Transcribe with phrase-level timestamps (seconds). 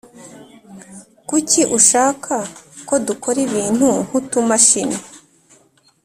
[1.27, 2.35] Kuki ushaka
[2.87, 4.97] ko dukora ibintu nkutumashini